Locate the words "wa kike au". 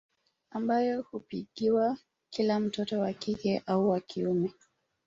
2.99-3.89